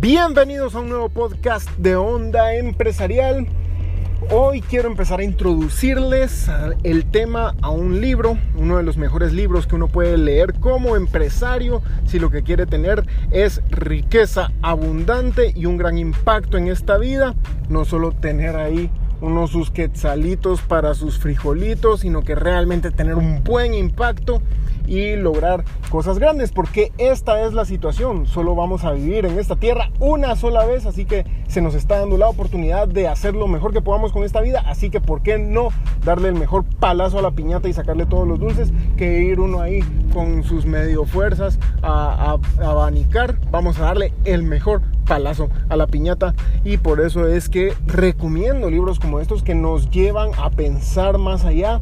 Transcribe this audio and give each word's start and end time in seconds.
Bienvenidos 0.00 0.76
a 0.76 0.78
un 0.78 0.90
nuevo 0.90 1.08
podcast 1.08 1.68
de 1.76 1.96
Onda 1.96 2.54
Empresarial. 2.54 3.48
Hoy 4.30 4.60
quiero 4.60 4.88
empezar 4.88 5.18
a 5.18 5.24
introducirles 5.24 6.48
el 6.84 7.04
tema 7.10 7.56
a 7.62 7.70
un 7.70 8.00
libro, 8.00 8.38
uno 8.54 8.76
de 8.76 8.84
los 8.84 8.96
mejores 8.96 9.32
libros 9.32 9.66
que 9.66 9.74
uno 9.74 9.88
puede 9.88 10.16
leer 10.16 10.54
como 10.60 10.94
empresario 10.94 11.82
si 12.06 12.20
lo 12.20 12.30
que 12.30 12.44
quiere 12.44 12.64
tener 12.64 13.04
es 13.32 13.60
riqueza 13.70 14.52
abundante 14.62 15.52
y 15.56 15.66
un 15.66 15.78
gran 15.78 15.98
impacto 15.98 16.58
en 16.58 16.68
esta 16.68 16.96
vida, 16.96 17.34
no 17.68 17.84
solo 17.84 18.12
tener 18.12 18.54
ahí 18.54 18.92
unos 19.20 19.50
sus 19.50 19.70
quetzalitos 19.70 20.60
para 20.62 20.94
sus 20.94 21.18
frijolitos, 21.18 22.00
sino 22.00 22.22
que 22.22 22.34
realmente 22.34 22.90
tener 22.90 23.14
un 23.14 23.42
buen 23.42 23.74
impacto 23.74 24.40
y 24.88 25.16
lograr 25.16 25.64
cosas 25.90 26.18
grandes, 26.18 26.50
porque 26.50 26.92
esta 26.98 27.42
es 27.46 27.52
la 27.52 27.64
situación, 27.64 28.26
solo 28.26 28.54
vamos 28.54 28.84
a 28.84 28.92
vivir 28.92 29.26
en 29.26 29.38
esta 29.38 29.56
tierra 29.56 29.90
una 30.00 30.34
sola 30.34 30.64
vez, 30.64 30.86
así 30.86 31.04
que 31.04 31.26
se 31.46 31.60
nos 31.60 31.74
está 31.74 31.98
dando 31.98 32.16
la 32.16 32.28
oportunidad 32.28 32.88
de 32.88 33.06
hacer 33.06 33.34
lo 33.34 33.48
mejor 33.48 33.72
que 33.72 33.82
podamos 33.82 34.12
con 34.12 34.24
esta 34.24 34.40
vida, 34.40 34.62
así 34.66 34.90
que 34.90 35.00
¿por 35.00 35.22
qué 35.22 35.38
no 35.38 35.68
darle 36.04 36.28
el 36.28 36.34
mejor 36.34 36.64
palazo 36.64 37.18
a 37.18 37.22
la 37.22 37.30
piñata 37.32 37.68
y 37.68 37.72
sacarle 37.74 38.06
todos 38.06 38.26
los 38.26 38.40
dulces 38.40 38.72
que 38.96 39.22
ir 39.22 39.40
uno 39.40 39.60
ahí 39.60 39.80
con 40.12 40.42
sus 40.42 40.64
medio 40.64 41.04
fuerzas 41.04 41.58
a, 41.82 42.38
a 42.58 42.70
abanicar? 42.70 43.38
Vamos 43.50 43.78
a 43.78 43.84
darle 43.84 44.14
el 44.24 44.42
mejor 44.42 44.82
palazo 45.08 45.48
a 45.68 45.76
la 45.76 45.86
piñata 45.86 46.34
y 46.64 46.76
por 46.76 47.00
eso 47.00 47.26
es 47.26 47.48
que 47.48 47.72
recomiendo 47.86 48.70
libros 48.70 49.00
como 49.00 49.18
estos 49.18 49.42
que 49.42 49.54
nos 49.54 49.90
llevan 49.90 50.30
a 50.38 50.50
pensar 50.50 51.18
más 51.18 51.44
allá 51.44 51.80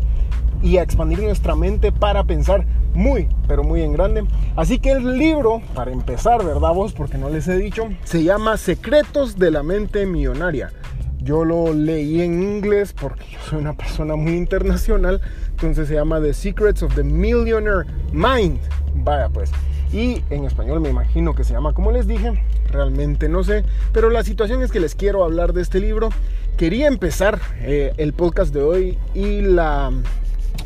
y 0.62 0.78
a 0.78 0.82
expandir 0.82 1.22
nuestra 1.22 1.54
mente 1.54 1.92
para 1.92 2.24
pensar 2.24 2.64
muy, 2.94 3.28
pero 3.46 3.62
muy 3.62 3.82
en 3.82 3.92
grande. 3.92 4.24
Así 4.54 4.78
que 4.78 4.92
el 4.92 5.18
libro, 5.18 5.60
para 5.74 5.92
empezar, 5.92 6.44
¿verdad 6.44 6.72
vos? 6.72 6.92
Porque 6.92 7.18
no 7.18 7.28
les 7.28 7.46
he 7.48 7.56
dicho, 7.58 7.88
se 8.04 8.24
llama 8.24 8.56
Secretos 8.56 9.36
de 9.36 9.50
la 9.50 9.62
Mente 9.62 10.06
Millonaria. 10.06 10.70
Yo 11.18 11.44
lo 11.44 11.74
leí 11.74 12.22
en 12.22 12.42
inglés 12.42 12.94
porque 12.98 13.24
yo 13.32 13.38
soy 13.50 13.58
una 13.58 13.72
persona 13.74 14.14
muy 14.16 14.34
internacional, 14.36 15.20
entonces 15.50 15.88
se 15.88 15.94
llama 15.94 16.20
The 16.20 16.32
Secrets 16.32 16.82
of 16.82 16.94
the 16.94 17.02
Millionaire 17.02 17.84
Mind. 18.12 18.60
Vaya 18.94 19.28
pues. 19.28 19.50
Y 19.92 20.22
en 20.30 20.44
español 20.44 20.80
me 20.80 20.88
imagino 20.88 21.34
que 21.34 21.44
se 21.44 21.52
llama 21.52 21.74
como 21.74 21.90
les 21.90 22.06
dije, 22.06 22.32
realmente 22.76 23.28
no 23.28 23.42
sé, 23.42 23.64
pero 23.92 24.10
la 24.10 24.22
situación 24.22 24.62
es 24.62 24.70
que 24.70 24.80
les 24.80 24.94
quiero 24.94 25.24
hablar 25.24 25.52
de 25.52 25.62
este 25.62 25.80
libro. 25.80 26.10
Quería 26.56 26.86
empezar 26.86 27.40
eh, 27.60 27.92
el 27.96 28.12
podcast 28.12 28.54
de 28.54 28.62
hoy 28.62 28.98
y 29.14 29.40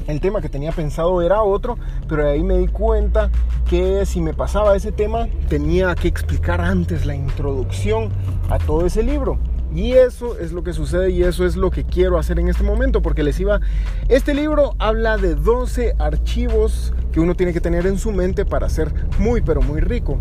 el 0.07 0.21
tema 0.21 0.41
que 0.41 0.49
tenía 0.49 0.73
pensado 0.73 1.23
era 1.23 1.43
otro, 1.43 1.79
pero 2.09 2.29
ahí 2.29 2.43
me 2.43 2.59
di 2.59 2.69
cuenta 2.69 3.31
que 3.69 4.05
si 4.07 4.21
me 4.21 4.35
pasaba 4.35 4.77
ese 4.77 4.93
tema 4.93 5.29
tenía 5.49 5.95
que 5.95 6.09
explicar 6.09 6.61
antes 6.61 7.07
la 7.07 7.15
introducción 7.15 8.11
a 8.49 8.59
todo 8.59 8.87
ese 8.87 9.03
libro. 9.03 9.39
Y 9.73 9.93
eso 9.93 10.37
es 10.39 10.51
lo 10.51 10.65
que 10.65 10.73
sucede 10.73 11.11
y 11.11 11.23
eso 11.23 11.47
es 11.47 11.55
lo 11.55 11.71
que 11.71 11.85
quiero 11.85 12.19
hacer 12.19 12.41
en 12.41 12.49
este 12.49 12.65
momento 12.65 13.03
porque 13.03 13.23
les 13.23 13.39
iba... 13.39 13.61
Este 14.09 14.35
libro 14.35 14.75
habla 14.79 15.17
de 15.17 15.37
12 15.37 15.95
archivos 15.99 16.93
que 17.13 17.21
uno 17.21 17.35
tiene 17.35 17.53
que 17.53 17.61
tener 17.61 17.87
en 17.87 17.99
su 17.99 18.13
mente 18.13 18.45
para 18.45 18.69
ser 18.69 18.93
muy 19.19 19.41
pero 19.41 19.63
muy 19.63 19.81
rico 19.81 20.19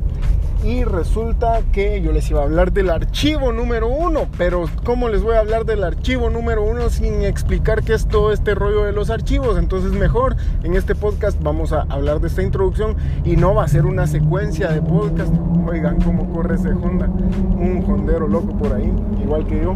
y 0.63 0.83
resulta 0.83 1.61
que 1.71 2.01
yo 2.01 2.11
les 2.11 2.29
iba 2.29 2.41
a 2.41 2.43
hablar 2.43 2.73
del 2.73 2.89
archivo 2.89 3.53
número 3.53 3.87
uno, 3.87 4.27
pero 4.37 4.65
¿cómo 4.83 5.07
les 5.07 5.23
voy 5.23 5.35
a 5.35 5.39
hablar 5.39 5.65
del 5.65 5.83
archivo 5.83 6.29
número 6.29 6.63
uno 6.63 6.89
sin 6.89 7.21
explicar 7.23 7.83
qué 7.83 7.93
es 7.93 8.07
todo 8.07 8.33
este 8.33 8.55
rollo 8.55 8.83
de 8.83 8.91
los 8.91 9.09
archivos? 9.09 9.57
Entonces 9.57 9.93
mejor 9.93 10.35
en 10.63 10.75
este 10.75 10.95
podcast 10.95 11.41
vamos 11.41 11.71
a 11.71 11.83
hablar 11.83 12.19
de 12.19 12.27
esta 12.27 12.43
introducción 12.43 12.97
y 13.23 13.37
no 13.37 13.55
va 13.55 13.63
a 13.63 13.67
ser 13.69 13.85
una 13.85 14.05
secuencia 14.05 14.69
de 14.69 14.81
podcast. 14.81 15.33
Oigan 15.65 16.01
cómo 16.01 16.29
corre 16.33 16.55
ese 16.55 16.69
Honda, 16.69 17.05
un 17.07 17.85
hondero 17.87 18.27
loco 18.27 18.57
por 18.57 18.73
ahí, 18.73 18.91
igual 19.23 19.47
que 19.47 19.61
yo. 19.61 19.75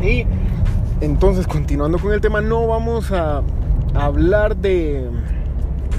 Y 0.00 0.26
entonces 1.00 1.46
continuando 1.48 1.98
con 1.98 2.12
el 2.12 2.20
tema, 2.20 2.40
no 2.40 2.68
vamos 2.68 3.10
a 3.10 3.42
hablar 3.94 4.56
de 4.56 5.10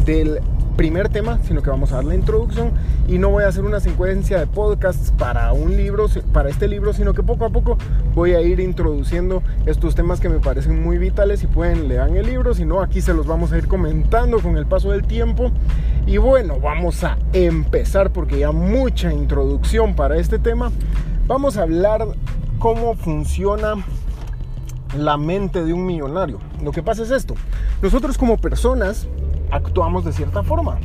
del 0.06 0.40
primer 0.80 1.10
tema, 1.10 1.40
sino 1.44 1.62
que 1.62 1.70
vamos 1.70 1.92
a 1.92 1.96
dar 1.96 2.06
la 2.06 2.16
introducción 2.16 2.72
y 3.06 3.18
no 3.18 3.32
voy 3.32 3.44
a 3.44 3.50
hacer 3.50 3.66
una 3.66 3.82
secuencia 3.82 4.40
de 4.40 4.48
podcasts 4.48 5.12
para 5.12 5.52
un 5.52 5.76
libro, 5.76 6.06
para 6.32 6.48
este 6.48 6.70
libro, 6.70 6.94
sino 6.94 7.14
que 7.14 7.22
poco 7.22 7.44
a 7.44 7.50
poco 7.50 7.78
voy 8.16 8.32
a 8.32 8.42
ir 8.42 8.62
introduciendo 8.62 9.44
estos 9.66 9.94
temas 9.94 10.22
que 10.22 10.30
me 10.30 10.40
parecen 10.40 10.82
muy 10.82 10.98
vitales 10.98 11.44
y 11.44 11.48
pueden 11.48 11.90
leer 11.90 12.16
el 12.16 12.26
libro, 12.26 12.54
si 12.54 12.64
no 12.64 12.80
aquí 12.80 13.02
se 13.02 13.14
los 13.14 13.28
vamos 13.28 13.52
a 13.52 13.58
ir 13.58 13.68
comentando 13.68 14.40
con 14.40 14.56
el 14.56 14.66
paso 14.68 14.92
del 14.92 15.06
tiempo. 15.06 15.52
Y 16.08 16.16
bueno, 16.16 16.62
vamos 16.62 17.04
a 17.04 17.18
empezar 17.34 18.14
porque 18.14 18.40
ya 18.40 18.54
mucha 18.54 19.12
introducción 19.12 19.96
para 19.96 20.16
este 20.16 20.40
tema. 20.40 20.72
Vamos 21.28 21.58
a 21.58 21.64
hablar 21.64 22.08
cómo 22.58 22.96
funciona 22.96 23.76
la 24.98 25.18
mente 25.18 25.62
de 25.62 25.74
un 25.74 25.86
millonario. 25.86 26.40
Lo 26.64 26.72
que 26.72 26.84
pasa 26.84 27.04
es 27.04 27.12
esto, 27.12 27.36
nosotros 27.82 28.18
como 28.18 28.38
personas 28.38 29.10
actuamos 29.52 30.06
de 30.06 30.14
cierta 30.14 30.44
forma. 30.44 30.80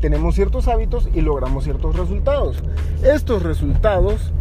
Tenemos 0.00 0.34
ciertos 0.34 0.68
hábitos 0.68 1.08
y 1.14 1.20
logramos 1.20 1.64
ciertos 1.64 1.96
resultados. 1.96 2.62
Estos 3.02 3.42
resultados 3.42 4.32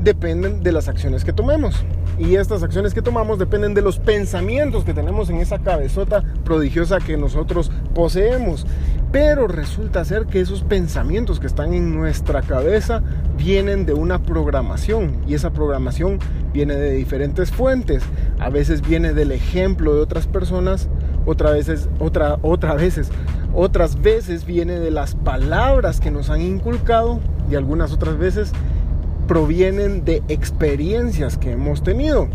dependen 0.00 0.62
de 0.62 0.72
las 0.72 0.88
acciones 0.88 1.24
que 1.24 1.32
tomemos. 1.32 1.84
Y 2.18 2.34
estas 2.34 2.64
acciones 2.64 2.94
que 2.94 3.02
tomamos 3.02 3.38
dependen 3.38 3.74
de 3.74 3.82
los 3.82 3.98
pensamientos 3.98 4.84
que 4.84 4.92
tenemos 4.92 5.30
en 5.30 5.36
esa 5.36 5.60
cabezota 5.60 6.24
prodigiosa 6.44 6.98
que 6.98 7.16
nosotros 7.16 7.70
poseemos. 7.94 8.66
Pero 9.12 9.46
resulta 9.46 10.04
ser 10.04 10.26
que 10.26 10.40
esos 10.40 10.62
pensamientos 10.62 11.40
que 11.40 11.46
están 11.46 11.72
en 11.74 11.94
nuestra 11.94 12.42
cabeza 12.42 13.02
vienen 13.36 13.86
de 13.86 13.94
una 13.94 14.20
programación. 14.20 15.22
Y 15.28 15.34
esa 15.34 15.50
programación 15.50 16.18
viene 16.52 16.74
de 16.74 16.92
diferentes 16.92 17.50
fuentes. 17.50 18.02
A 18.38 18.50
veces 18.50 18.82
viene 18.82 19.14
del 19.14 19.32
ejemplo 19.32 19.94
de 19.94 20.02
otras 20.02 20.26
personas 20.26 20.88
otra 21.26 21.50
veces, 21.50 21.88
otra, 21.98 22.38
otra 22.42 22.74
veces, 22.74 23.10
otras 23.54 24.00
veces 24.00 24.44
viene 24.44 24.78
de 24.78 24.90
las 24.90 25.14
palabras 25.14 26.00
que 26.00 26.10
nos 26.10 26.30
han 26.30 26.42
inculcado 26.42 27.20
y 27.50 27.54
algunas 27.54 27.92
otras 27.92 28.18
veces 28.18 28.52
provienen 29.26 30.04
de 30.04 30.22
experiencias 30.28 31.36
que 31.36 31.52
hemos 31.52 31.82
tenido. 31.82 32.28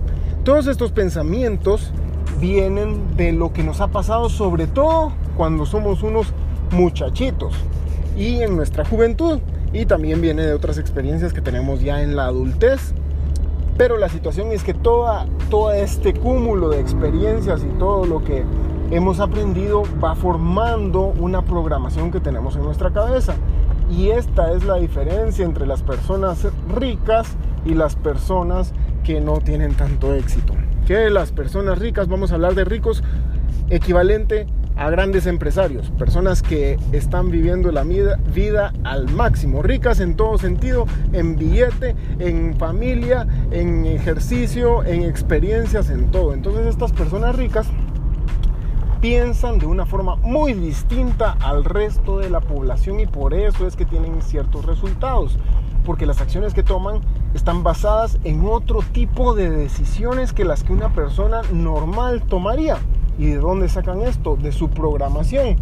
Todos 0.44 0.68
estos 0.68 0.92
pensamientos 0.92 1.92
vienen 2.40 3.16
de 3.16 3.32
lo 3.32 3.54
que 3.54 3.64
nos 3.64 3.82
ha 3.82 3.88
pasado, 3.88 4.30
sobre 4.30 4.68
todo 4.68 5.14
cuando 5.38 5.66
somos 5.66 6.04
unos 6.04 6.28
muchachitos 6.72 7.54
y 8.18 8.42
en 8.42 8.56
nuestra 8.56 8.86
juventud. 8.86 9.40
Y 9.72 9.86
también 9.86 10.22
viene 10.22 10.46
de 10.46 10.54
otras 10.54 10.78
experiencias 10.78 11.34
que 11.34 11.42
tenemos 11.42 11.82
ya 11.82 12.04
en 12.04 12.16
la 12.16 12.26
adultez. 12.26 12.94
Pero 13.76 13.98
la 13.98 14.08
situación 14.08 14.52
es 14.52 14.64
que 14.64 14.76
toda, 14.76 15.26
todo 15.50 15.72
este 15.72 16.14
cúmulo 16.14 16.70
de 16.70 16.80
experiencias 16.80 17.64
y 17.64 17.80
todo 17.80 18.06
lo 18.06 18.24
que 18.24 18.44
hemos 18.96 19.20
aprendido 19.20 19.84
va 20.04 20.14
formando 20.14 21.08
una 21.20 21.42
programación 21.42 22.12
que 22.12 22.20
tenemos 22.20 22.56
en 22.56 22.64
nuestra 22.64 22.92
cabeza. 22.92 23.34
Y 23.90 24.10
esta 24.10 24.54
es 24.54 24.64
la 24.64 24.76
diferencia 24.76 25.44
entre 25.44 25.66
las 25.66 25.82
personas 25.82 26.48
ricas 26.76 27.36
y 27.66 27.74
las 27.74 27.96
personas 27.96 28.72
que 29.04 29.20
no 29.20 29.40
tienen 29.40 29.74
tanto 29.74 30.14
éxito. 30.14 30.54
Que 30.86 31.10
las 31.10 31.32
personas 31.32 31.80
ricas, 31.80 32.08
vamos 32.08 32.32
a 32.32 32.36
hablar 32.36 32.54
de 32.54 32.66
ricos 32.66 33.04
equivalente 33.70 34.48
a 34.76 34.90
grandes 34.90 35.28
empresarios, 35.28 35.92
personas 35.92 36.42
que 36.42 36.78
están 36.92 37.30
viviendo 37.30 37.72
la 37.72 37.84
vida 37.84 38.74
al 38.84 39.10
máximo, 39.10 39.62
ricas 39.62 40.00
en 40.00 40.16
todo 40.16 40.38
sentido, 40.38 40.86
en 41.14 41.36
billete, 41.36 41.96
en 42.20 42.56
familia, 42.58 43.28
en 43.52 43.86
ejercicio, 43.86 44.84
en 44.84 45.04
experiencias, 45.04 45.90
en 45.90 46.12
todo. 46.12 46.34
Entonces 46.34 46.68
estas 46.68 46.92
personas 46.92 47.36
ricas 47.36 47.68
piensan 49.04 49.60
de 49.60 49.66
una 49.66 49.86
forma 49.86 50.16
muy 50.16 50.54
distinta 50.54 51.36
al 51.42 51.66
resto 51.66 52.20
de 52.20 52.30
la 52.30 52.40
población 52.40 53.02
y 53.02 53.06
por 53.06 53.34
eso 53.34 53.68
es 53.68 53.76
que 53.76 53.84
tienen 53.84 54.22
ciertos 54.22 54.66
resultados, 54.66 55.38
porque 55.84 56.06
las 56.06 56.22
acciones 56.22 56.54
que 56.54 56.64
toman 56.64 57.02
están 57.34 57.64
basadas 57.64 58.18
en 58.24 58.46
otro 58.46 58.80
tipo 58.94 59.36
de 59.36 59.50
decisiones 59.50 60.32
que 60.32 60.46
las 60.46 60.64
que 60.64 60.72
una 60.72 60.94
persona 60.94 61.42
normal 61.52 62.22
tomaría. 62.22 62.78
¿Y 63.20 63.26
de 63.26 63.40
dónde 63.40 63.68
sacan 63.68 64.00
esto? 64.04 64.38
De 64.38 64.54
su 64.54 64.70
programación. 64.70 65.58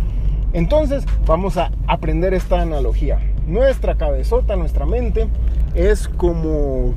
Entonces 0.54 1.04
vamos 1.25 1.57
a 1.57 1.71
aprender 1.88 2.36
esta 2.36 2.62
analogía. 2.62 3.18
Nuestra 3.48 3.95
cabezota, 3.95 4.56
nuestra 4.56 4.86
mente 4.86 5.27
es 5.74 6.07
como, 6.07 6.94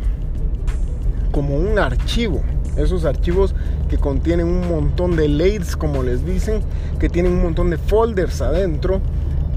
como 1.33 1.57
un 1.57 1.79
archivo 1.79 2.43
esos 2.77 3.05
archivos 3.05 3.55
que 3.89 3.99
contienen 3.99 4.47
un 4.47 4.69
montón 4.69 5.17
de 5.17 5.29
LADs, 5.29 5.77
como 5.77 6.03
les 6.03 6.25
dicen, 6.25 6.61
que 6.99 7.09
tienen 7.09 7.33
un 7.33 7.43
montón 7.43 7.71
de 7.71 7.79
folders 7.79 8.41
adentro. 8.41 9.01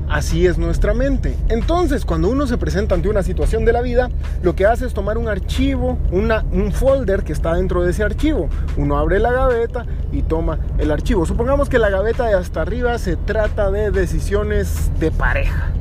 Así 0.09 0.47
es 0.47 0.57
nuestra 0.57 0.93
mente. 0.93 1.35
Entonces, 1.49 2.05
cuando 2.05 2.29
uno 2.29 2.47
se 2.47 2.57
presenta 2.57 2.95
ante 2.95 3.09
una 3.09 3.23
situación 3.23 3.65
de 3.65 3.73
la 3.73 3.81
vida, 3.81 4.09
lo 4.41 4.55
que 4.55 4.65
hace 4.65 4.85
es 4.85 4.93
tomar 4.93 5.17
un 5.17 5.27
archivo, 5.27 5.97
un 6.11 6.71
folder 6.71 7.23
que 7.23 7.33
está 7.33 7.55
dentro 7.55 7.83
de 7.83 7.91
ese 7.91 8.03
archivo. 8.03 8.47
Uno 8.77 8.97
abre 8.97 9.19
la 9.19 9.33
gaveta 9.33 9.85
y 10.13 10.21
toma 10.21 10.59
el 10.77 10.91
archivo. 10.91 11.25
Supongamos 11.25 11.67
que 11.67 11.77
la 11.77 11.89
gaveta 11.89 12.25
de 12.25 12.35
hasta 12.35 12.61
arriba 12.61 12.97
se 12.99 13.17
trata 13.17 13.69
de 13.69 13.91
decisiones 13.91 14.91
de 14.97 15.11
pareja. 15.11 15.71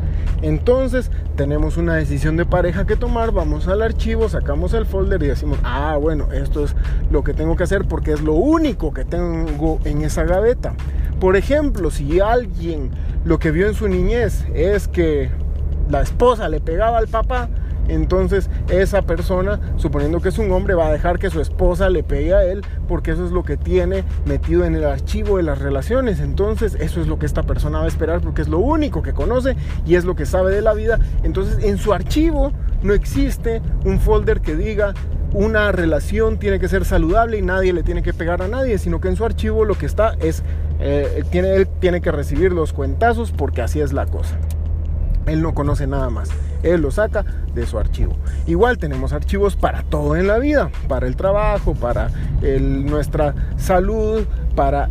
Entonces 0.42 1.12
tenemos 1.36 1.76
una 1.76 1.94
decisión 1.94 2.36
de 2.36 2.46
pareja 2.46 2.86
que 2.86 2.96
tomar, 2.96 3.30
vamos 3.30 3.68
al 3.68 3.82
archivo, 3.82 4.28
sacamos 4.28 4.72
el 4.72 4.86
folder 4.86 5.22
y 5.22 5.28
decimos, 5.28 5.58
ah, 5.62 5.96
bueno, 6.00 6.32
esto 6.32 6.64
es 6.64 6.74
lo 7.10 7.22
que 7.22 7.34
tengo 7.34 7.54
que 7.56 7.62
hacer 7.64 7.84
porque 7.86 8.12
es 8.12 8.22
lo 8.22 8.32
único 8.32 8.92
que 8.92 9.04
tengo 9.04 9.78
en 9.84 10.02
esa 10.02 10.24
gaveta. 10.24 10.74
Por 11.20 11.36
ejemplo, 11.36 11.90
si 11.90 12.20
alguien 12.20 12.90
lo 13.24 13.38
que 13.38 13.50
vio 13.50 13.68
en 13.68 13.74
su 13.74 13.86
niñez 13.88 14.46
es 14.54 14.88
que 14.88 15.30
la 15.90 16.00
esposa 16.00 16.48
le 16.48 16.60
pegaba 16.60 16.98
al 16.98 17.08
papá, 17.08 17.48
entonces 17.88 18.50
esa 18.68 19.02
persona, 19.02 19.60
suponiendo 19.76 20.20
que 20.20 20.28
es 20.28 20.38
un 20.38 20.50
hombre, 20.52 20.74
va 20.74 20.88
a 20.88 20.92
dejar 20.92 21.18
que 21.18 21.30
su 21.30 21.40
esposa 21.40 21.88
le 21.90 22.02
pegue 22.02 22.34
a 22.34 22.44
él 22.44 22.62
porque 22.88 23.12
eso 23.12 23.24
es 23.24 23.32
lo 23.32 23.42
que 23.44 23.56
tiene 23.56 24.04
metido 24.24 24.64
en 24.64 24.74
el 24.74 24.84
archivo 24.84 25.36
de 25.36 25.42
las 25.42 25.58
relaciones. 25.58 26.20
Entonces 26.20 26.76
eso 26.80 27.00
es 27.00 27.06
lo 27.06 27.18
que 27.18 27.26
esta 27.26 27.42
persona 27.42 27.78
va 27.78 27.84
a 27.84 27.88
esperar 27.88 28.20
porque 28.20 28.42
es 28.42 28.48
lo 28.48 28.58
único 28.58 29.02
que 29.02 29.12
conoce 29.12 29.56
y 29.86 29.94
es 29.94 30.04
lo 30.04 30.16
que 30.16 30.26
sabe 30.26 30.52
de 30.52 30.62
la 30.62 30.74
vida. 30.74 30.98
Entonces 31.22 31.62
en 31.64 31.78
su 31.78 31.92
archivo 31.92 32.52
no 32.82 32.92
existe 32.92 33.62
un 33.84 34.00
folder 34.00 34.40
que 34.40 34.56
diga 34.56 34.94
una 35.32 35.70
relación 35.72 36.38
tiene 36.38 36.58
que 36.58 36.68
ser 36.68 36.84
saludable 36.84 37.38
y 37.38 37.42
nadie 37.42 37.72
le 37.72 37.82
tiene 37.82 38.02
que 38.02 38.14
pegar 38.14 38.42
a 38.42 38.48
nadie, 38.48 38.78
sino 38.78 39.00
que 39.00 39.08
en 39.08 39.16
su 39.16 39.24
archivo 39.24 39.64
lo 39.64 39.74
que 39.74 39.86
está 39.86 40.14
es, 40.20 40.42
eh, 40.80 41.24
tiene, 41.30 41.54
él 41.56 41.68
tiene 41.80 42.00
que 42.00 42.10
recibir 42.10 42.52
los 42.52 42.72
cuentazos 42.72 43.32
porque 43.32 43.60
así 43.60 43.80
es 43.80 43.92
la 43.92 44.06
cosa. 44.06 44.38
Él 45.26 45.42
no 45.42 45.54
conoce 45.54 45.86
nada 45.86 46.08
más. 46.10 46.30
Él 46.62 46.80
lo 46.80 46.90
saca 46.90 47.24
de 47.54 47.66
su 47.66 47.78
archivo. 47.78 48.16
Igual 48.46 48.78
tenemos 48.78 49.12
archivos 49.12 49.56
para 49.56 49.82
todo 49.82 50.16
en 50.16 50.26
la 50.26 50.38
vida, 50.38 50.70
para 50.88 51.06
el 51.06 51.16
trabajo, 51.16 51.74
para 51.74 52.10
nuestra 52.60 53.34
salud, 53.56 54.24
para 54.54 54.88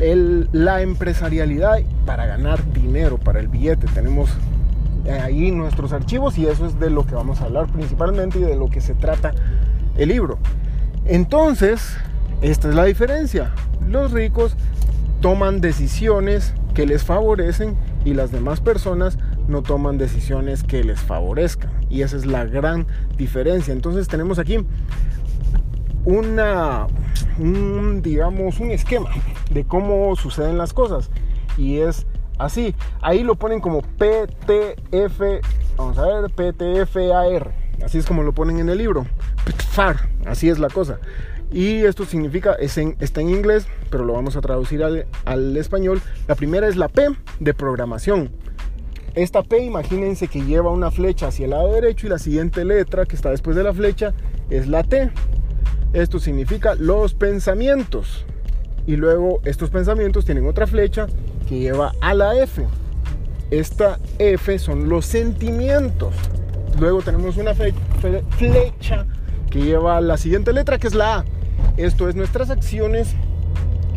la 0.00 0.82
empresarialidad, 0.82 1.78
para 2.06 2.26
ganar 2.26 2.72
dinero, 2.72 3.18
para 3.18 3.40
el 3.40 3.48
billete. 3.48 3.86
Tenemos 3.88 4.30
ahí 5.22 5.50
nuestros 5.50 5.92
archivos 5.92 6.36
y 6.38 6.46
eso 6.46 6.66
es 6.66 6.78
de 6.78 6.90
lo 6.90 7.06
que 7.06 7.14
vamos 7.14 7.40
a 7.40 7.44
hablar 7.44 7.66
principalmente 7.68 8.38
y 8.38 8.42
de 8.42 8.56
lo 8.56 8.68
que 8.68 8.80
se 8.80 8.94
trata 8.94 9.32
el 9.96 10.08
libro. 10.08 10.38
Entonces, 11.06 11.96
esta 12.42 12.68
es 12.68 12.74
la 12.74 12.84
diferencia. 12.84 13.52
Los 13.88 14.12
ricos 14.12 14.56
toman 15.20 15.60
decisiones 15.60 16.54
que 16.74 16.86
les 16.86 17.04
favorecen 17.04 17.76
y 18.04 18.14
las 18.14 18.30
demás 18.32 18.60
personas 18.60 19.18
no 19.50 19.62
toman 19.62 19.98
decisiones 19.98 20.62
que 20.62 20.82
les 20.84 21.00
favorezcan. 21.00 21.70
Y 21.90 22.02
esa 22.02 22.16
es 22.16 22.24
la 22.24 22.44
gran 22.44 22.86
diferencia. 23.16 23.72
Entonces 23.72 24.08
tenemos 24.08 24.38
aquí 24.38 24.64
una, 26.04 26.86
un, 27.38 28.00
digamos, 28.02 28.60
un 28.60 28.70
esquema 28.70 29.10
de 29.50 29.64
cómo 29.64 30.14
suceden 30.16 30.56
las 30.56 30.72
cosas. 30.72 31.10
Y 31.58 31.78
es 31.78 32.06
así. 32.38 32.74
Ahí 33.02 33.22
lo 33.22 33.34
ponen 33.34 33.60
como 33.60 33.82
PTF, 33.82 35.20
vamos 35.76 35.98
a 35.98 36.06
ver, 36.06 36.30
PTFAR. 36.30 37.52
Así 37.84 37.98
es 37.98 38.06
como 38.06 38.22
lo 38.22 38.32
ponen 38.32 38.58
en 38.58 38.68
el 38.68 38.78
libro. 38.78 39.06
PTFAR, 39.44 40.08
así 40.26 40.48
es 40.48 40.58
la 40.58 40.68
cosa. 40.68 40.98
Y 41.52 41.84
esto 41.84 42.04
significa, 42.04 42.54
está 42.54 43.20
en 43.20 43.28
inglés, 43.28 43.66
pero 43.90 44.04
lo 44.04 44.12
vamos 44.12 44.36
a 44.36 44.40
traducir 44.40 44.84
al, 44.84 45.06
al 45.24 45.56
español. 45.56 46.00
La 46.28 46.36
primera 46.36 46.68
es 46.68 46.76
la 46.76 46.88
P 46.88 47.08
de 47.40 47.54
programación. 47.54 48.30
Esta 49.14 49.42
P, 49.42 49.64
imagínense 49.64 50.28
que 50.28 50.42
lleva 50.42 50.70
una 50.70 50.92
flecha 50.92 51.28
hacia 51.28 51.44
el 51.44 51.50
lado 51.50 51.72
derecho 51.72 52.06
y 52.06 52.10
la 52.10 52.18
siguiente 52.18 52.64
letra 52.64 53.06
que 53.06 53.16
está 53.16 53.30
después 53.30 53.56
de 53.56 53.64
la 53.64 53.74
flecha 53.74 54.14
es 54.50 54.68
la 54.68 54.84
T. 54.84 55.10
Esto 55.92 56.20
significa 56.20 56.76
los 56.76 57.14
pensamientos. 57.14 58.24
Y 58.86 58.96
luego 58.96 59.40
estos 59.44 59.70
pensamientos 59.70 60.24
tienen 60.24 60.46
otra 60.46 60.66
flecha 60.66 61.08
que 61.48 61.58
lleva 61.58 61.92
a 62.00 62.14
la 62.14 62.36
F. 62.36 62.64
Esta 63.50 63.98
F 64.18 64.58
son 64.60 64.88
los 64.88 65.06
sentimientos. 65.06 66.14
Luego 66.78 67.02
tenemos 67.02 67.36
una 67.36 67.52
flecha 67.54 69.06
que 69.50 69.60
lleva 69.60 70.00
la 70.00 70.16
siguiente 70.18 70.52
letra 70.52 70.78
que 70.78 70.86
es 70.86 70.94
la 70.94 71.18
A. 71.18 71.24
Esto 71.76 72.08
es 72.08 72.14
nuestras 72.14 72.48
acciones. 72.50 73.16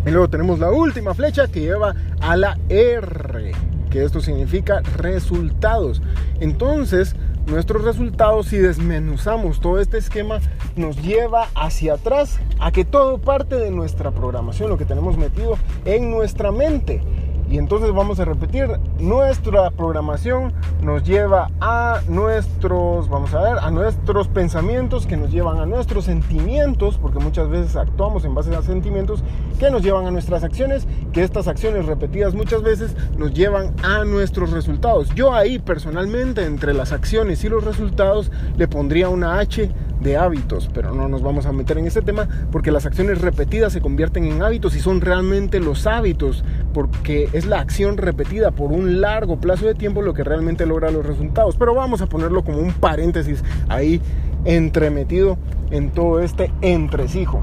Y 0.08 0.10
luego 0.10 0.28
tenemos 0.28 0.58
la 0.58 0.72
última 0.72 1.14
flecha 1.14 1.48
que 1.48 1.62
lleva 1.62 1.94
a 2.20 2.36
la 2.36 2.58
R 2.68 3.73
que 3.94 4.04
esto 4.04 4.22
significa 4.22 4.82
resultados. 4.98 6.02
Entonces, 6.40 7.16
nuestros 7.46 7.84
resultados, 7.84 8.48
si 8.48 8.58
desmenuzamos 8.58 9.60
todo 9.60 9.80
este 9.80 10.00
esquema, 10.00 10.40
nos 10.76 10.98
lleva 11.04 11.50
hacia 11.54 11.94
atrás 11.94 12.40
a 12.60 12.72
que 12.72 12.86
todo 12.86 13.20
parte 13.20 13.56
de 13.56 13.70
nuestra 13.70 14.10
programación, 14.10 14.72
lo 14.72 14.80
que 14.80 14.86
tenemos 14.86 15.16
metido 15.16 15.60
en 15.86 16.10
nuestra 16.10 16.52
mente. 16.52 17.04
Y 17.50 17.58
entonces 17.58 17.92
vamos 17.94 18.20
a 18.20 18.26
repetir, 18.26 18.68
nuestra 19.00 19.70
programación 19.72 20.54
nos 20.82 21.04
lleva 21.04 21.52
a 21.62 22.02
nuestros, 22.08 23.10
vamos 23.10 23.34
a 23.34 23.42
ver, 23.42 23.58
a 23.60 23.70
nuestros 23.70 24.28
pensamientos 24.28 25.06
que 25.06 25.18
nos 25.18 25.32
llevan 25.32 25.60
a 25.60 25.66
nuestros 25.66 26.06
sentimientos, 26.06 26.98
porque 26.98 27.20
muchas 27.20 27.50
veces 27.50 27.76
actuamos 27.76 28.26
en 28.26 28.34
base 28.34 28.56
a 28.56 28.62
sentimientos 28.62 29.24
que 29.60 29.70
nos 29.70 29.84
llevan 29.84 30.08
a 30.08 30.12
nuestras 30.12 30.44
acciones, 30.44 30.88
que 31.12 31.24
estas 31.24 31.48
acciones 31.48 31.86
repetidas 31.86 32.34
muchas 32.34 32.64
veces 32.64 32.96
nos 33.18 33.34
llevan 33.34 33.74
a 33.84 34.04
nuestros 34.04 34.52
resultados. 34.52 35.10
Yo 35.14 35.34
ahí 35.34 35.60
personalmente 35.60 36.46
entre 36.46 36.74
las 36.74 36.92
acciones 36.92 37.44
y 37.44 37.50
los 37.50 37.64
resultados 37.64 38.32
le 38.58 38.68
pondría 38.68 39.10
una 39.10 39.40
H 39.40 39.70
de 40.04 40.18
hábitos, 40.18 40.70
pero 40.74 40.94
no 40.94 41.08
nos 41.08 41.24
vamos 41.24 41.46
a 41.46 41.52
meter 41.52 41.78
en 41.78 41.88
ese 41.88 42.02
tema 42.02 42.28
porque 42.52 42.72
las 42.72 42.86
acciones 42.86 43.22
repetidas 43.22 43.74
se 43.74 43.82
convierten 43.82 44.26
en 44.26 44.42
hábitos 44.42 44.76
y 44.76 44.80
son 44.80 45.02
realmente 45.02 45.60
los 45.60 45.88
hábitos, 45.88 46.44
porque 46.74 47.30
es 47.34 47.46
la 47.46 47.60
acción 47.60 47.98
repetida 47.98 48.52
por 48.52 48.72
un 48.72 49.02
largo 49.02 49.38
plazo 49.38 49.66
de 49.66 49.76
tiempo 49.76 50.02
lo 50.02 50.14
que 50.14 50.24
realmente 50.24 50.66
logra 50.66 50.92
los 50.92 51.06
resultados. 51.06 51.56
Pero 51.58 51.74
vamos 51.74 52.02
a 52.02 52.08
ponerlo 52.08 52.44
como 52.44 52.60
un 52.60 52.74
paréntesis 52.74 53.44
ahí 53.70 54.02
entremetido 54.46 55.38
en 55.72 55.92
todo 55.92 56.20
este 56.20 56.52
entresijo. 56.62 57.42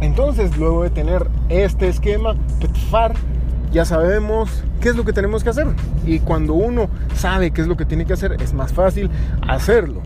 Entonces, 0.00 0.56
luego 0.56 0.82
de 0.82 0.90
tener 0.90 1.26
este 1.48 1.88
esquema, 1.88 2.34
PETFAR, 2.60 3.14
ya 3.72 3.84
sabemos 3.84 4.64
qué 4.80 4.90
es 4.90 4.96
lo 4.96 5.04
que 5.04 5.12
tenemos 5.12 5.42
que 5.42 5.50
hacer. 5.50 5.66
Y 6.06 6.20
cuando 6.20 6.54
uno 6.54 6.88
sabe 7.14 7.50
qué 7.50 7.60
es 7.60 7.66
lo 7.66 7.76
que 7.76 7.84
tiene 7.84 8.04
que 8.06 8.12
hacer, 8.12 8.40
es 8.40 8.52
más 8.52 8.72
fácil 8.72 9.10
hacerlo. 9.46 10.02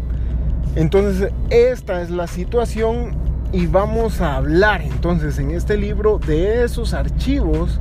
Entonces, 0.74 1.30
esta 1.50 2.00
es 2.00 2.10
la 2.10 2.26
situación 2.26 3.14
y 3.52 3.66
vamos 3.66 4.22
a 4.22 4.36
hablar 4.36 4.80
entonces 4.80 5.38
en 5.38 5.50
este 5.50 5.76
libro 5.76 6.18
de 6.18 6.64
esos 6.64 6.94
archivos 6.94 7.78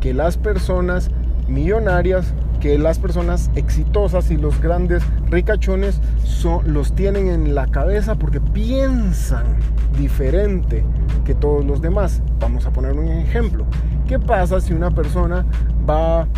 que 0.00 0.12
las 0.12 0.36
personas 0.36 1.10
millonarias, 1.48 2.34
que 2.60 2.76
las 2.78 2.98
personas 2.98 3.50
exitosas 3.54 4.30
y 4.30 4.36
los 4.36 4.60
grandes 4.60 5.02
ricachones 5.30 5.98
son, 6.22 6.74
los 6.74 6.94
tienen 6.94 7.28
en 7.28 7.54
la 7.54 7.66
cabeza 7.68 8.16
porque 8.16 8.42
piensan 8.42 9.46
diferente 9.98 10.84
que 11.24 11.34
todos 11.34 11.64
los 11.64 11.80
demás. 11.80 12.20
Vamos 12.38 12.66
a 12.66 12.70
poner 12.70 12.92
un 12.92 13.08
ejemplo. 13.08 13.64
¿Qué 14.06 14.18
pasa 14.18 14.60
si 14.60 14.74
una 14.74 14.90
persona 14.90 15.46
va 15.88 16.28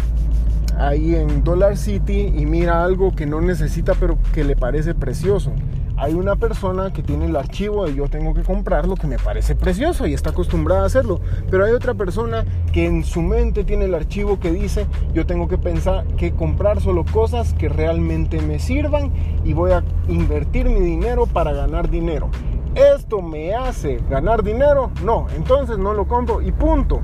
ahí 0.79 1.17
en 1.17 1.43
Dollar 1.43 1.77
City 1.77 2.33
y 2.37 2.47
mira 2.47 2.85
algo 2.85 3.17
que 3.17 3.27
no 3.27 3.41
necesita 3.41 3.95
pero 3.99 4.19
que 4.33 4.45
le 4.45 4.55
parece 4.55 4.95
precioso? 4.95 5.53
Hay 5.97 6.15
una 6.15 6.37
persona 6.37 6.93
que 6.93 7.03
tiene 7.03 7.26
el 7.26 7.37
archivo 7.37 7.87
de 7.87 7.95
yo 7.95 8.09
tengo 8.09 8.35
que 8.35 8.43
comprarlo 8.43 8.97
que 8.97 9.07
me 9.07 9.19
parece 9.19 9.55
precioso 9.55 10.07
y 10.07 10.15
está 10.15 10.31
acostumbrada 10.31 10.83
a 10.83 10.87
hacerlo. 10.87 11.21
Pero 11.50 11.65
hay 11.65 11.73
otra 11.73 11.95
persona 11.95 12.45
que 12.73 12.87
en 12.87 13.05
su 13.05 13.23
mente 13.23 13.65
tiene 13.65 13.87
el 13.87 13.95
archivo 13.95 14.38
que 14.38 14.53
dice 14.53 14.87
yo 15.15 15.26
tengo 15.26 15.49
que 15.49 15.59
pensar 15.59 16.05
que 16.19 16.33
comprar 16.33 16.81
solo 16.81 17.05
cosas 17.05 17.55
que 17.55 17.69
realmente 17.69 18.41
me 18.43 18.59
sirvan 18.59 19.11
y 19.45 19.55
voy 19.55 19.73
a 19.73 19.83
invertir 20.09 20.69
mi 20.69 20.81
dinero 20.81 21.26
para 21.26 21.53
ganar 21.53 21.88
dinero. 21.88 22.29
¿Esto 22.75 23.23
me 23.23 23.55
hace 23.55 24.03
ganar 24.11 24.43
dinero? 24.43 24.91
No, 25.03 25.26
entonces 25.35 25.79
no 25.79 25.95
lo 25.95 26.07
compro 26.07 26.43
y 26.43 26.53
punto. 26.53 27.00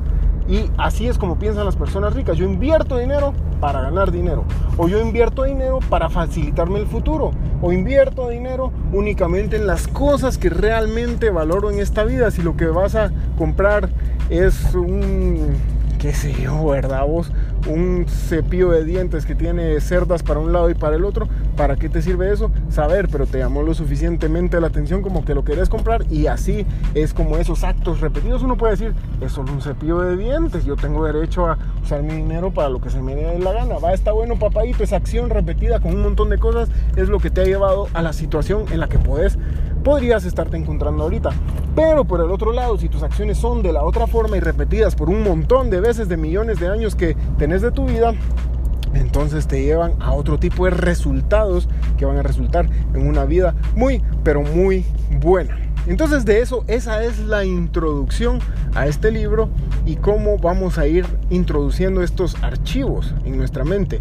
Y 0.53 0.71
así 0.77 1.09
es 1.09 1.17
como 1.17 1.39
piensan 1.39 1.65
las 1.65 1.77
personas 1.77 2.13
ricas. 2.13 2.37
Yo 2.37 2.45
invierto 2.45 2.99
dinero 2.99 3.33
para 3.59 3.81
ganar 3.81 4.13
dinero. 4.13 4.45
O 4.77 4.87
yo 4.87 5.01
invierto 5.01 5.45
dinero 5.45 5.79
para 5.89 6.11
facilitarme 6.11 6.79
el 6.79 6.87
futuro. 6.87 7.31
O 7.63 7.73
invierto 7.73 8.29
dinero 8.29 8.71
únicamente 8.93 9.57
en 9.57 9.67
las 9.67 9.89
cosas 9.89 10.37
que 10.37 10.51
realmente 10.51 11.31
valoro 11.31 11.71
en 11.71 11.79
esta 11.79 12.05
vida. 12.05 12.31
Si 12.31 12.43
lo 12.43 12.55
que 12.55 12.67
vas 12.67 12.95
a 12.97 13.11
comprar 13.39 13.89
es 14.29 14.75
un 14.75 15.55
qué 16.03 16.13
sé 16.13 16.33
yo, 16.33 16.67
¿verdad? 16.67 17.07
Vos, 17.07 17.31
un 17.71 18.07
cepillo 18.09 18.71
de 18.71 18.85
dientes 18.85 19.25
que 19.25 19.37
tiene 19.37 19.81
cerdas 19.81 20.25
para 20.25 20.41
un 20.41 20.53
lado 20.53 20.69
y 20.69 20.75
para 20.75 20.97
el 20.97 21.05
otro, 21.05 21.29
¿para 21.57 21.77
qué 21.77 21.89
te 21.89 22.03
sirve 22.03 22.33
eso? 22.33 22.51
Saber, 22.71 23.07
pero 23.09 23.25
te 23.25 23.39
llamó 23.39 23.63
lo 23.63 23.73
suficientemente 23.73 24.61
la 24.61 24.67
atención 24.67 25.01
como 25.01 25.25
que 25.25 25.33
lo 25.33 25.45
querés 25.45 25.69
comprar 25.69 26.05
y 26.11 26.27
así 26.27 26.67
es 26.95 27.15
como 27.15 27.37
esos 27.37 27.63
actos 27.63 28.01
repetidos. 28.01 28.43
Uno 28.43 28.57
puede 28.57 28.73
decir, 28.73 28.95
es 29.21 29.31
solo 29.31 29.53
un 29.53 29.63
cepillo 29.63 30.01
de 30.01 30.17
dientes, 30.17 30.65
yo 30.65 30.75
tengo 30.75 31.07
derecho 31.07 31.47
a 31.47 31.57
usar 31.81 32.03
mi 32.03 32.15
dinero 32.15 32.51
para 32.51 32.69
lo 32.69 32.81
que 32.81 32.91
se 32.91 33.01
me 33.01 33.15
dé 33.15 33.39
la 33.39 33.53
gana. 33.53 33.79
Va, 33.79 33.93
está 33.93 34.11
bueno, 34.11 34.37
papadito, 34.37 34.83
esa 34.83 34.97
acción 34.97 35.31
repetida 35.31 35.79
con 35.79 35.95
un 35.95 36.03
montón 36.03 36.31
de 36.31 36.39
cosas 36.39 36.69
es 36.97 37.09
lo 37.09 37.21
que 37.21 37.31
te 37.31 37.43
ha 37.43 37.45
llevado 37.45 37.87
a 37.95 38.03
la 38.03 38.13
situación 38.13 38.65
en 38.73 38.81
la 38.81 38.89
que 38.89 38.99
puedes 38.99 39.39
podrías 39.83 40.25
estarte 40.25 40.57
encontrando 40.57 41.03
ahorita. 41.05 41.31
Pero 41.75 42.05
por 42.05 42.21
el 42.21 42.31
otro 42.31 42.53
lado, 42.53 42.77
si 42.79 42.89
tus 42.89 43.03
acciones 43.03 43.39
son 43.39 43.63
de 43.63 43.73
la 43.73 43.83
otra 43.83 44.07
forma 44.07 44.37
y 44.37 44.41
repetidas 44.41 44.95
por 44.95 45.09
un 45.09 45.23
montón 45.23 45.71
de 45.71 45.81
veces, 45.81 46.09
de 46.09 46.17
millones 46.17 46.61
de 46.61 46.69
años 46.69 46.95
que 46.95 47.17
tenés 47.39 47.63
de 47.63 47.73
tu 47.73 47.87
vida, 47.87 48.13
entonces 48.95 49.47
te 49.47 49.63
llevan 49.63 49.95
a 50.01 50.13
otro 50.13 50.39
tipo 50.39 50.67
de 50.67 50.71
resultados 50.73 51.69
que 51.97 52.05
van 52.05 52.19
a 52.19 52.23
resultar 52.23 52.69
en 52.95 53.07
una 53.07 53.25
vida 53.25 53.55
muy, 53.75 54.03
pero 54.23 54.43
muy 54.43 54.85
buena. 55.21 55.59
Entonces 55.87 56.25
de 56.25 56.41
eso, 56.41 56.65
esa 56.69 57.03
es 57.03 57.19
la 57.19 57.45
introducción 57.45 58.39
a 58.75 58.87
este 58.87 59.11
libro 59.11 59.49
y 59.85 59.97
cómo 59.97 60.39
vamos 60.39 60.79
a 60.79 60.87
ir 60.87 61.07
introduciendo 61.31 62.03
estos 62.03 62.37
archivos 62.43 63.15
en 63.25 63.37
nuestra 63.37 63.65
mente. 63.65 64.01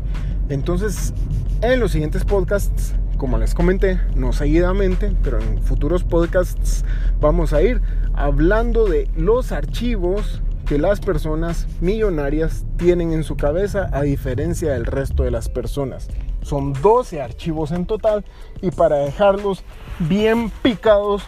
Entonces, 0.49 1.13
en 1.61 1.79
los 1.79 1.91
siguientes 1.91 2.23
podcasts, 2.23 2.93
como 3.21 3.37
les 3.37 3.53
comenté, 3.53 3.99
no 4.15 4.33
seguidamente, 4.33 5.15
pero 5.21 5.39
en 5.39 5.61
futuros 5.61 6.03
podcasts 6.03 6.83
vamos 7.19 7.53
a 7.53 7.61
ir 7.61 7.79
hablando 8.15 8.87
de 8.87 9.11
los 9.15 9.51
archivos 9.51 10.41
que 10.65 10.79
las 10.79 11.01
personas 11.01 11.67
millonarias 11.81 12.65
tienen 12.77 13.13
en 13.13 13.23
su 13.23 13.37
cabeza 13.37 13.91
a 13.93 14.01
diferencia 14.01 14.71
del 14.71 14.87
resto 14.87 15.21
de 15.21 15.29
las 15.29 15.49
personas. 15.49 16.07
Son 16.41 16.73
12 16.73 17.21
archivos 17.21 17.71
en 17.71 17.85
total 17.85 18.25
y 18.59 18.71
para 18.71 18.95
dejarlos 18.95 19.63
bien 19.99 20.49
picados 20.63 21.21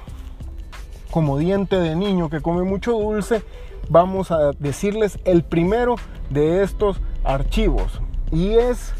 como 1.12 1.38
diente 1.38 1.76
de 1.76 1.96
niño 1.96 2.28
que 2.28 2.42
come 2.42 2.64
mucho 2.64 2.94
dulce, 2.94 3.44
vamos 3.88 4.32
a 4.32 4.54
decirles 4.58 5.20
el 5.26 5.44
primero 5.44 5.94
de 6.32 6.64
estos 6.64 7.00
archivos. 7.24 8.02
Y 8.32 8.54
es 8.54 8.96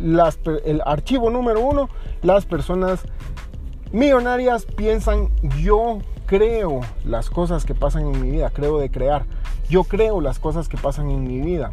el 0.00 0.82
archivo 0.84 1.30
número 1.30 1.60
uno, 1.60 1.88
las 2.22 2.46
personas 2.46 3.00
millonarias 3.92 4.66
piensan 4.66 5.30
yo 5.60 5.98
creo 6.26 6.80
las 7.04 7.30
cosas 7.30 7.64
que 7.64 7.74
pasan 7.74 8.02
en 8.02 8.20
mi 8.20 8.30
vida, 8.30 8.50
creo 8.50 8.78
de 8.78 8.90
crear, 8.90 9.24
yo 9.68 9.84
creo 9.84 10.20
las 10.20 10.38
cosas 10.38 10.68
que 10.68 10.76
pasan 10.76 11.10
en 11.10 11.24
mi 11.24 11.40
vida. 11.40 11.72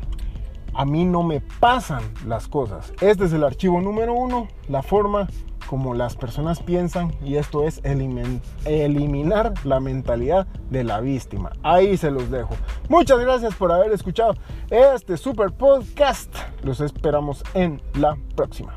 A 0.76 0.86
mí 0.86 1.06
no 1.06 1.22
me 1.22 1.40
pasan 1.40 2.02
las 2.26 2.48
cosas. 2.48 2.94
Este 3.00 3.26
es 3.26 3.34
el 3.34 3.44
archivo 3.44 3.80
número 3.80 4.14
uno, 4.14 4.48
la 4.68 4.82
forma 4.82 5.28
como 5.74 5.96
las 5.96 6.16
personas 6.16 6.62
piensan 6.62 7.16
y 7.26 7.38
esto 7.38 7.64
es 7.64 7.82
eliminar 7.84 9.54
la 9.64 9.80
mentalidad 9.80 10.46
de 10.70 10.84
la 10.84 11.02
víctima. 11.02 11.52
Ahí 11.64 11.98
se 11.98 12.12
los 12.12 12.30
dejo. 12.30 12.54
Muchas 12.90 13.18
gracias 13.18 13.56
por 13.56 13.72
haber 13.72 13.92
escuchado 13.92 14.36
este 14.70 15.18
super 15.18 15.52
podcast. 15.52 16.32
Los 16.62 16.80
esperamos 16.80 17.44
en 17.56 17.82
la 17.96 18.16
próxima. 18.36 18.72